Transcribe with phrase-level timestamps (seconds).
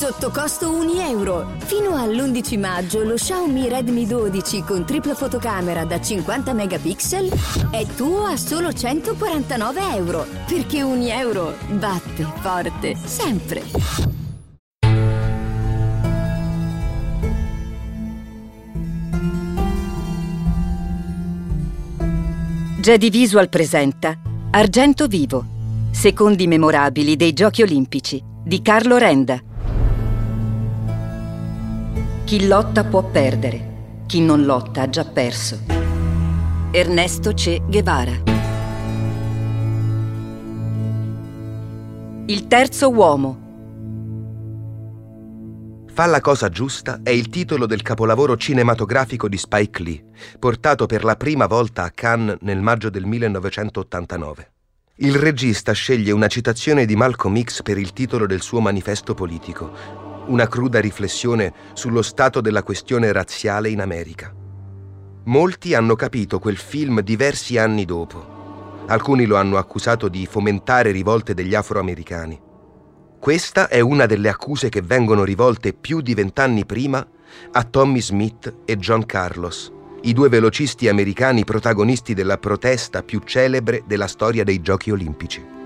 [0.00, 1.56] Sotto costo 1 euro.
[1.58, 7.30] Fino all'11 maggio lo Xiaomi Redmi 12 con tripla fotocamera da 50 megapixel
[7.70, 10.26] è tuo a solo 149 euro.
[10.46, 13.62] Perché 1 euro batte forte sempre.
[22.80, 24.18] Jedi Visual presenta
[24.52, 25.44] Argento Vivo,
[25.90, 29.42] secondi memorabili dei Giochi Olimpici di Carlo Renda.
[32.30, 35.62] Chi lotta può perdere, chi non lotta ha già perso.
[36.70, 38.12] Ernesto Che Guevara.
[42.26, 43.38] Il terzo uomo.
[45.92, 50.04] Fa la cosa giusta è il titolo del capolavoro cinematografico di Spike Lee,
[50.38, 54.52] portato per la prima volta a Cannes nel maggio del 1989.
[54.98, 60.09] Il regista sceglie una citazione di Malcolm X per il titolo del suo manifesto politico,
[60.30, 64.32] una cruda riflessione sullo stato della questione razziale in America.
[65.24, 68.38] Molti hanno capito quel film diversi anni dopo.
[68.86, 72.40] Alcuni lo hanno accusato di fomentare rivolte degli afroamericani.
[73.18, 77.06] Questa è una delle accuse che vengono rivolte più di vent'anni prima
[77.52, 79.70] a Tommy Smith e John Carlos,
[80.02, 85.58] i due velocisti americani protagonisti della protesta più celebre della storia dei Giochi Olimpici.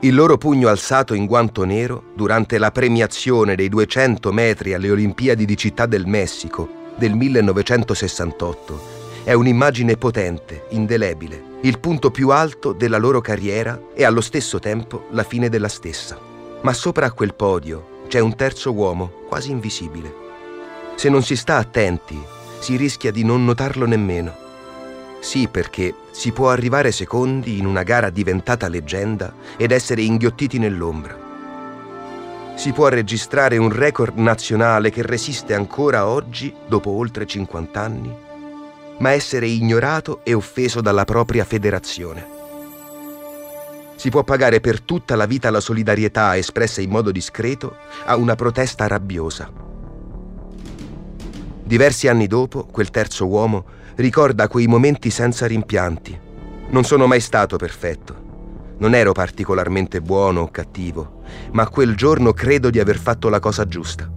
[0.00, 5.46] Il loro pugno alzato in guanto nero durante la premiazione dei 200 metri alle Olimpiadi
[5.46, 12.98] di Città del Messico del 1968 è un'immagine potente, indelebile, il punto più alto della
[12.98, 16.16] loro carriera e allo stesso tempo la fine della stessa.
[16.60, 20.14] Ma sopra a quel podio c'è un terzo uomo, quasi invisibile.
[20.94, 22.16] Se non si sta attenti,
[22.58, 24.45] si rischia di non notarlo nemmeno.
[25.26, 31.18] Sì, perché si può arrivare secondi in una gara diventata leggenda ed essere inghiottiti nell'ombra.
[32.54, 38.16] Si può registrare un record nazionale che resiste ancora oggi, dopo oltre 50 anni,
[38.98, 42.24] ma essere ignorato e offeso dalla propria federazione.
[43.96, 48.36] Si può pagare per tutta la vita la solidarietà espressa in modo discreto a una
[48.36, 49.50] protesta rabbiosa.
[51.64, 53.64] Diversi anni dopo, quel terzo uomo
[53.96, 56.18] ricorda quei momenti senza rimpianti.
[56.68, 58.24] Non sono mai stato perfetto.
[58.78, 63.66] Non ero particolarmente buono o cattivo, ma quel giorno credo di aver fatto la cosa
[63.66, 64.10] giusta.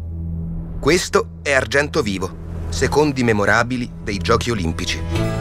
[0.80, 2.30] Questo è Argento Vivo,
[2.70, 5.39] secondi memorabili dei Giochi Olimpici.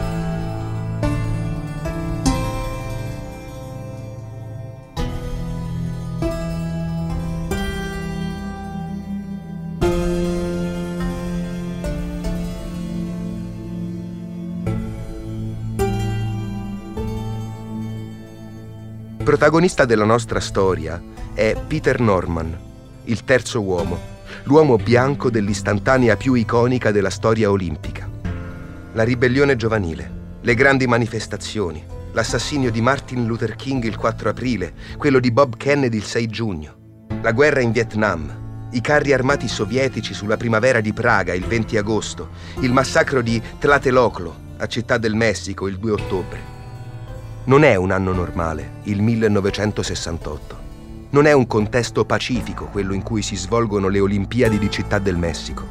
[19.29, 20.99] Protagonista della nostra storia
[21.35, 22.59] è Peter Norman,
[23.05, 24.01] il terzo uomo,
[24.45, 28.09] l'uomo bianco dell'istantanea più iconica della storia olimpica.
[28.95, 35.21] La ribellione giovanile, le grandi manifestazioni, l'assassinio di Martin Luther King il 4 aprile, quello
[35.21, 36.77] di Bob Kennedy il 6 giugno,
[37.21, 42.31] la guerra in Vietnam, i carri armati sovietici sulla primavera di Praga il 20 agosto,
[42.61, 46.58] il massacro di Tlatelolco a Città del Messico il 2 ottobre.
[47.49, 50.59] Non è un anno normale, il 1968.
[51.09, 55.17] Non è un contesto pacifico quello in cui si svolgono le Olimpiadi di Città del
[55.17, 55.67] Messico.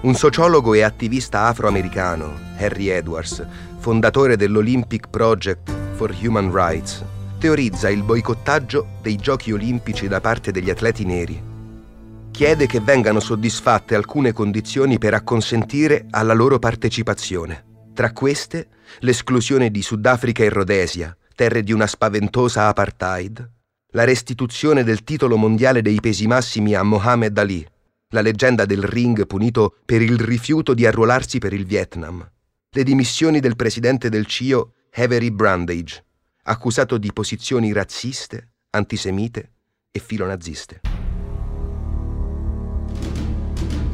[0.00, 3.46] Un sociologo e attivista afroamericano, Harry Edwards,
[3.78, 7.04] fondatore dell'Olympic Project for Human Rights,
[7.38, 11.40] teorizza il boicottaggio dei giochi olimpici da parte degli atleti neri.
[12.32, 17.68] Chiede che vengano soddisfatte alcune condizioni per acconsentire alla loro partecipazione.
[18.00, 18.68] Tra queste,
[19.00, 23.50] l'esclusione di Sudafrica e Rhodesia, terre di una spaventosa apartheid,
[23.88, 27.62] la restituzione del titolo mondiale dei pesi massimi a Mohammed Ali,
[28.12, 32.26] la leggenda del ring punito per il rifiuto di arruolarsi per il Vietnam,
[32.70, 36.02] le dimissioni del presidente del CIO Avery Brandage,
[36.44, 39.52] accusato di posizioni razziste, antisemite
[39.90, 40.80] e filonaziste.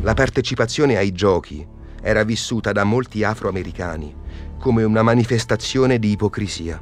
[0.03, 1.75] La partecipazione ai giochi
[2.06, 4.14] era vissuta da molti afroamericani
[4.61, 6.81] come una manifestazione di ipocrisia.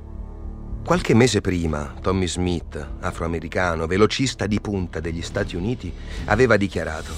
[0.84, 5.90] Qualche mese prima, Tommy Smith, afroamericano, velocista di punta degli Stati Uniti,
[6.26, 7.14] aveva dichiarato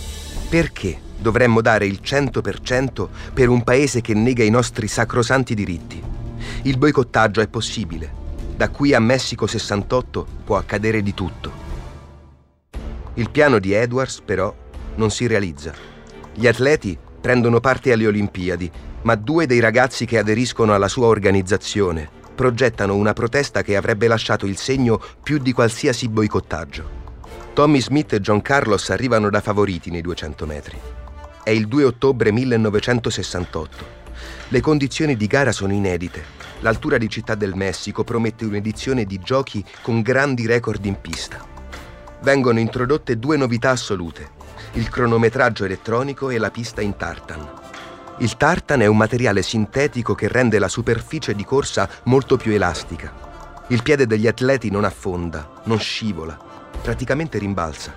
[0.48, 6.00] perché dovremmo dare il 100% per un paese che nega i nostri sacrosanti diritti?
[6.62, 8.24] Il boicottaggio è possibile.
[8.54, 11.50] Da qui a Messico 68 può accadere di tutto.
[13.14, 14.54] Il piano di Edwards, però,
[14.94, 15.74] non si realizza.
[16.32, 18.70] Gli atleti prendono parte alle Olimpiadi,
[19.02, 24.46] ma due dei ragazzi che aderiscono alla sua organizzazione progettano una protesta che avrebbe lasciato
[24.46, 26.88] il segno più di qualsiasi boicottaggio.
[27.52, 30.78] Tommy Smith e John Carlos arrivano da favoriti nei 200 metri.
[31.42, 33.84] È il 2 ottobre 1968.
[34.46, 36.22] Le condizioni di gara sono inedite.
[36.60, 41.44] L'altura di Città del Messico promette un'edizione di giochi con grandi record in pista.
[42.22, 44.35] Vengono introdotte due novità assolute,
[44.72, 47.48] il cronometraggio elettronico e la pista in tartan.
[48.18, 53.12] Il tartan è un materiale sintetico che rende la superficie di corsa molto più elastica.
[53.68, 56.38] Il piede degli atleti non affonda, non scivola,
[56.80, 57.94] praticamente rimbalza.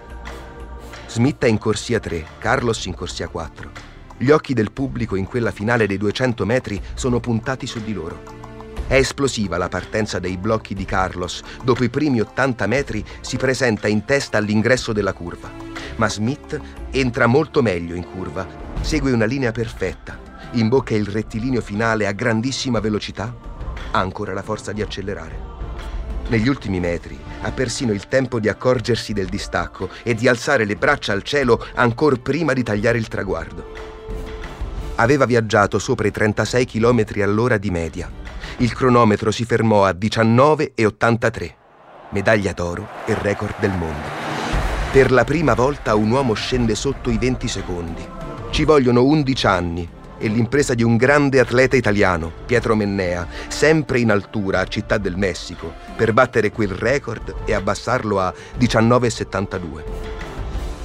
[1.08, 3.70] Smith è in corsia 3, Carlos in corsia 4.
[4.18, 8.49] Gli occhi del pubblico in quella finale dei 200 metri sono puntati su di loro.
[8.90, 11.44] È esplosiva la partenza dei blocchi di Carlos.
[11.64, 15.52] Dopo i primi 80 metri si presenta in testa all'ingresso della curva.
[15.98, 16.60] Ma Smith
[16.90, 18.48] entra molto meglio in curva,
[18.82, 20.20] segue una linea perfetta,
[20.54, 23.32] imbocca il rettilineo finale a grandissima velocità,
[23.92, 25.40] ha ancora la forza di accelerare.
[26.30, 30.78] Negli ultimi metri ha persino il tempo di accorgersi del distacco e di alzare le
[30.78, 33.68] braccia al cielo ancora prima di tagliare il traguardo.
[34.96, 38.19] Aveva viaggiato sopra i 36 km all'ora di media
[38.60, 41.54] il cronometro si fermò a 19,83,
[42.10, 44.28] medaglia d'oro e record del mondo.
[44.92, 48.06] Per la prima volta un uomo scende sotto i 20 secondi.
[48.50, 54.12] Ci vogliono 11 anni e l'impresa di un grande atleta italiano, Pietro Mennea, sempre in
[54.12, 59.84] altura a Città del Messico, per battere quel record e abbassarlo a 19,72.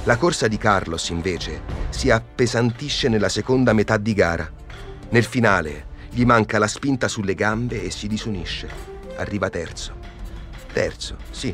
[0.05, 4.49] La corsa di Carlos, invece, si appesantisce nella seconda metà di gara.
[5.09, 8.69] Nel finale, gli manca la spinta sulle gambe e si disunisce.
[9.17, 9.93] Arriva terzo.
[10.71, 11.53] Terzo, sì,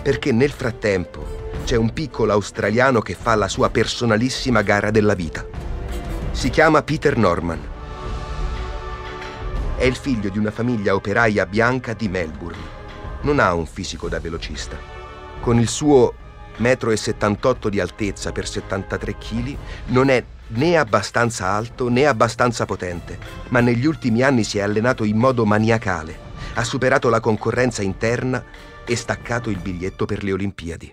[0.00, 5.46] perché nel frattempo c'è un piccolo australiano che fa la sua personalissima gara della vita.
[6.30, 7.60] Si chiama Peter Norman.
[9.76, 12.78] È il figlio di una famiglia operaia bianca di Melbourne.
[13.20, 14.78] Non ha un fisico da velocista.
[15.42, 16.14] Con il suo
[16.56, 19.56] 1,78 m di altezza per 73 kg
[19.88, 23.18] non è né abbastanza alto né abbastanza potente,
[23.48, 28.42] ma negli ultimi anni si è allenato in modo maniacale, ha superato la concorrenza interna
[28.84, 30.92] e staccato il biglietto per le Olimpiadi.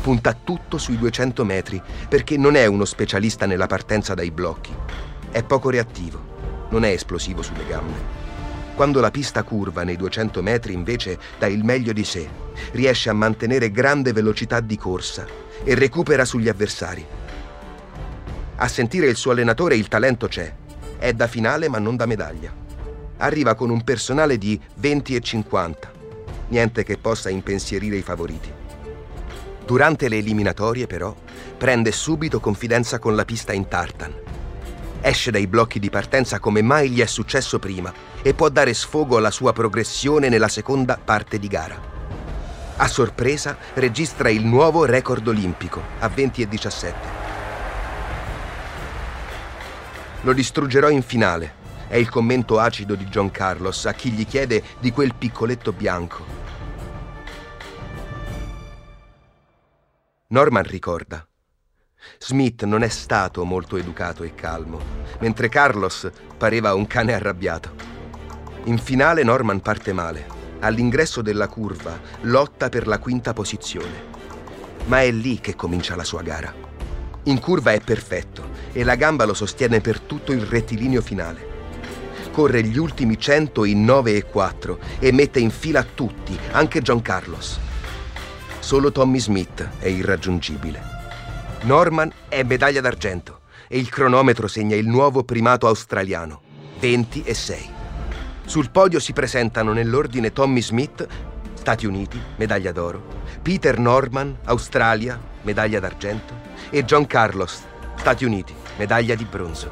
[0.00, 4.72] Punta tutto sui 200 metri perché non è uno specialista nella partenza dai blocchi.
[5.30, 8.18] È poco reattivo, non è esplosivo sulle gambe.
[8.74, 12.28] Quando la pista curva nei 200 metri invece dà il meglio di sé,
[12.72, 15.26] riesce a mantenere grande velocità di corsa
[15.62, 17.04] e recupera sugli avversari
[18.62, 20.52] a sentire il suo allenatore il talento c'è.
[20.98, 22.52] È da finale ma non da medaglia.
[23.18, 25.90] Arriva con un personale di 20 e 50.
[26.48, 28.52] Niente che possa impensierire i favoriti.
[29.64, 31.14] Durante le eliminatorie, però,
[31.56, 34.12] prende subito confidenza con la pista in tartan.
[35.00, 37.90] Esce dai blocchi di partenza come mai gli è successo prima
[38.20, 41.80] e può dare sfogo alla sua progressione nella seconda parte di gara.
[42.76, 47.19] A sorpresa registra il nuovo record olimpico a 20 e 17
[50.22, 51.54] Lo distruggerò in finale.
[51.88, 56.24] È il commento acido di John Carlos a chi gli chiede di quel piccoletto bianco.
[60.28, 61.26] Norman ricorda.
[62.18, 64.80] Smith non è stato molto educato e calmo,
[65.20, 67.74] mentre Carlos pareva un cane arrabbiato.
[68.64, 70.38] In finale Norman parte male.
[70.60, 74.08] All'ingresso della curva lotta per la quinta posizione.
[74.84, 76.59] Ma è lì che comincia la sua gara.
[77.24, 81.48] In curva è perfetto e la gamba lo sostiene per tutto il rettilineo finale.
[82.32, 87.02] Corre gli ultimi 100 in 9 e 4 e mette in fila tutti, anche John
[87.02, 87.58] Carlos.
[88.60, 90.80] Solo Tommy Smith è irraggiungibile.
[91.62, 96.40] Norman è medaglia d'argento e il cronometro segna il nuovo primato australiano,
[96.78, 97.70] 20 e 6.
[98.46, 101.06] Sul podio si presentano nell'ordine Tommy Smith,
[101.60, 103.02] Stati Uniti, medaglia d'oro,
[103.42, 106.32] Peter Norman, Australia, medaglia d'argento,
[106.70, 107.64] e John Carlos,
[107.96, 109.70] Stati Uniti, medaglia di bronzo.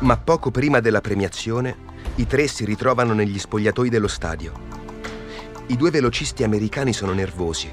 [0.00, 1.74] Ma poco prima della premiazione,
[2.16, 4.52] i tre si ritrovano negli spogliatoi dello stadio.
[5.68, 7.70] I due velocisti americani sono nervosi.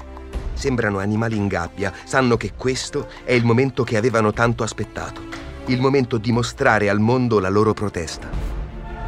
[0.54, 5.20] Sembrano animali in gabbia, sanno che questo è il momento che avevano tanto aspettato,
[5.66, 8.26] il momento di mostrare al mondo la loro protesta.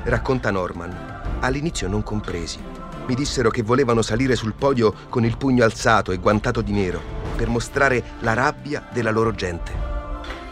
[0.05, 1.39] Racconta Norman.
[1.41, 2.76] All'inizio non compresi.
[3.07, 7.01] Mi dissero che volevano salire sul podio con il pugno alzato e guantato di nero
[7.37, 9.73] per mostrare la rabbia della loro gente.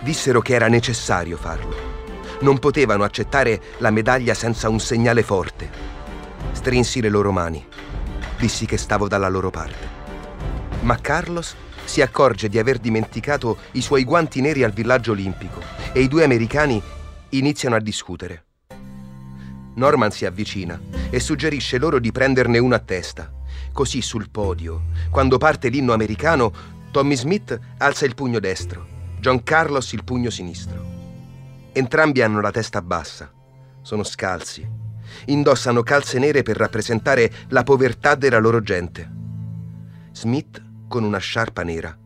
[0.00, 1.92] Dissero che era necessario farlo.
[2.42, 5.68] Non potevano accettare la medaglia senza un segnale forte.
[6.52, 7.66] Strinsi le loro mani.
[8.38, 10.02] Dissi che stavo dalla loro parte.
[10.82, 15.60] Ma Carlos si accorge di aver dimenticato i suoi guanti neri al villaggio olimpico
[15.92, 16.80] e i due americani
[17.30, 18.44] iniziano a discutere.
[19.74, 23.32] Norman si avvicina e suggerisce loro di prenderne uno a testa.
[23.72, 26.52] Così sul podio, quando parte l'inno americano,
[26.90, 28.84] Tommy Smith alza il pugno destro,
[29.20, 30.84] John Carlos il pugno sinistro.
[31.72, 33.32] Entrambi hanno la testa bassa,
[33.80, 34.68] sono scalzi,
[35.26, 39.08] indossano calze nere per rappresentare la povertà della loro gente.
[40.10, 41.96] Smith con una sciarpa nera,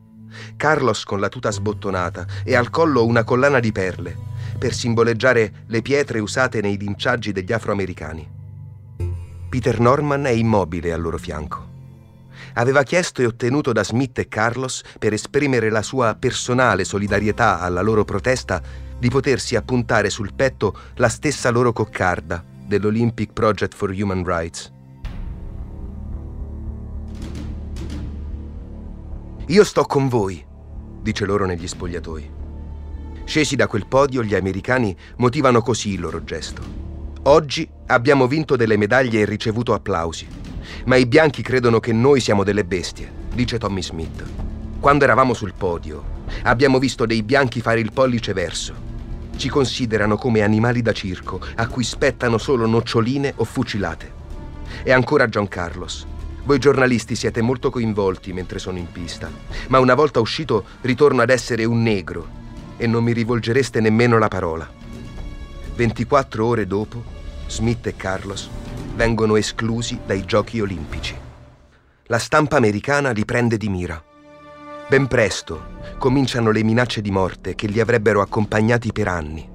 [0.58, 4.14] Carlos con la tuta sbottonata e al collo una collana di perle,
[4.58, 8.36] per simboleggiare le pietre usate nei linciaggi degli afroamericani.
[9.48, 11.76] Peter Norman è immobile al loro fianco.
[12.54, 17.80] Aveva chiesto e ottenuto da Smith e Carlos, per esprimere la sua personale solidarietà alla
[17.80, 18.60] loro protesta,
[18.98, 24.72] di potersi appuntare sul petto la stessa loro coccarda dell'Olympic Project for Human Rights.
[29.46, 30.44] Io sto con voi,
[31.00, 32.36] dice loro negli spogliatoi.
[33.24, 36.77] Scesi da quel podio, gli americani motivano così il loro gesto.
[37.28, 40.26] Oggi abbiamo vinto delle medaglie e ricevuto applausi,
[40.86, 44.24] ma i bianchi credono che noi siamo delle bestie, dice Tommy Smith.
[44.80, 48.72] Quando eravamo sul podio, abbiamo visto dei bianchi fare il pollice verso.
[49.36, 54.10] Ci considerano come animali da circo, a cui spettano solo noccioline o fucilate.
[54.82, 56.06] E ancora John Carlos.
[56.44, 59.30] Voi giornalisti siete molto coinvolti mentre sono in pista,
[59.68, 62.26] ma una volta uscito ritorno ad essere un negro
[62.78, 64.66] e non mi rivolgereste nemmeno la parola.
[65.76, 67.16] 24 ore dopo,
[67.48, 68.50] Smith e Carlos
[68.94, 71.16] vengono esclusi dai giochi olimpici.
[72.04, 74.02] La stampa americana li prende di mira.
[74.88, 79.48] Ben presto cominciano le minacce di morte che li avrebbero accompagnati per anni.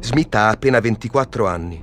[0.00, 1.82] Smith ha appena 24 anni.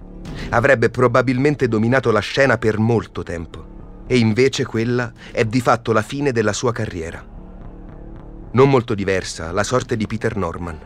[0.50, 6.04] Avrebbe probabilmente dominato la scena per molto tempo e invece quella è di fatto la
[6.04, 7.26] fine della sua carriera.
[8.52, 10.80] Non molto diversa la sorte di Peter Norman.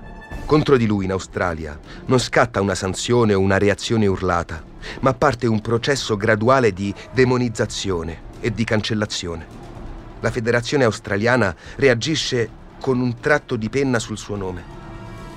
[0.45, 4.63] Contro di lui in Australia non scatta una sanzione o una reazione urlata,
[5.01, 9.45] ma parte un processo graduale di demonizzazione e di cancellazione.
[10.21, 14.63] La federazione australiana reagisce con un tratto di penna sul suo nome.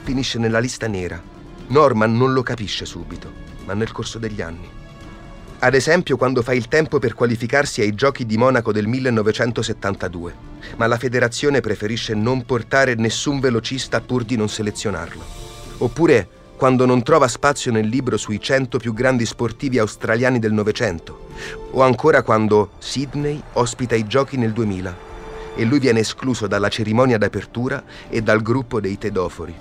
[0.03, 1.21] Finisce nella lista nera.
[1.69, 3.31] Norman non lo capisce subito,
[3.65, 4.69] ma nel corso degli anni.
[5.61, 10.35] Ad esempio quando fa il tempo per qualificarsi ai Giochi di Monaco del 1972,
[10.77, 15.23] ma la federazione preferisce non portare nessun velocista pur di non selezionarlo.
[15.79, 16.29] Oppure
[16.63, 21.27] quando non trova spazio nel libro sui 100 più grandi sportivi australiani del Novecento,
[21.73, 24.97] o ancora quando Sydney ospita i Giochi nel 2000
[25.57, 29.53] e lui viene escluso dalla cerimonia d'apertura e dal gruppo dei Tedofori.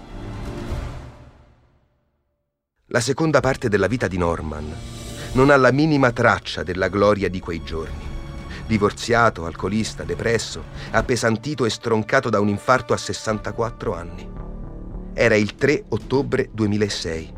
[2.86, 4.72] La seconda parte della vita di Norman
[5.32, 8.10] non ha la minima traccia della gloria di quei giorni.
[8.68, 14.51] Divorziato, alcolista, depresso, appesantito e stroncato da un infarto a 64 anni.
[15.22, 17.34] Era il 3 ottobre 2006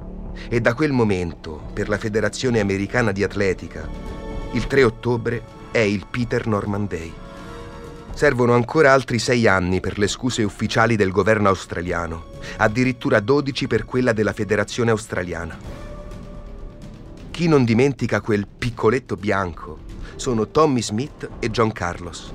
[0.48, 3.86] e da quel momento, per la Federazione Americana di Atletica,
[4.54, 7.12] il 3 ottobre è il Peter Norman Day.
[8.14, 13.84] Servono ancora altri sei anni per le scuse ufficiali del governo australiano, addirittura 12 per
[13.84, 15.58] quella della Federazione Australiana.
[17.32, 19.80] Chi non dimentica quel piccoletto bianco
[20.16, 22.32] sono Tommy Smith e John Carlos.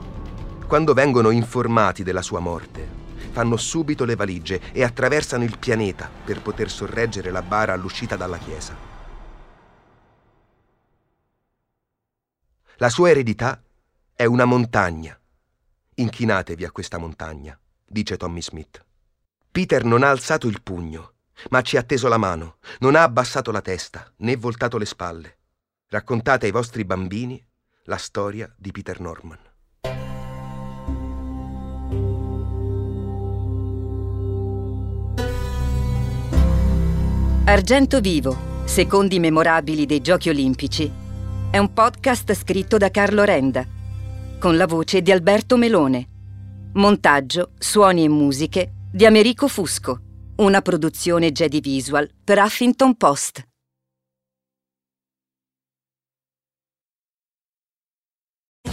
[0.67, 2.98] Quando vengono informati della sua morte,
[3.38, 8.37] fanno subito le valigie e attraversano il pianeta per poter sorreggere la bara all'uscita dalla
[8.37, 8.75] chiesa.
[12.78, 13.62] La sua eredità
[14.12, 15.16] è una montagna.
[15.95, 18.85] Inchinatevi a questa montagna, dice Tommy Smith.
[19.52, 21.12] Peter non ha alzato il pugno
[21.50, 25.38] ma ci ha teso la mano, non ha abbassato la testa né voltato le spalle.
[25.87, 27.40] Raccontate ai vostri bambini
[27.85, 29.48] la storia di Peter Norman.
[37.49, 38.37] Argento Vivo,
[38.67, 40.93] secondi memorabili dei Giochi Olimpici,
[41.50, 43.67] è un podcast scritto da Carlo Renda,
[44.38, 46.09] con la voce di Alberto Melone.
[46.75, 49.99] Montaggio, suoni e musiche di Americo Fusco.
[50.37, 53.43] Una produzione Jedi Visual per Huffington Post.